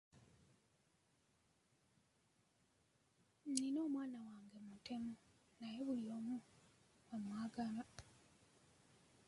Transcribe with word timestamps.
Nnina 3.49 3.79
omwana 3.87 4.19
wange 4.27 4.57
mutemu, 4.67 5.13
naye 5.59 5.79
buli 5.85 6.05
omu 6.17 6.35
amwagala. 7.13 7.83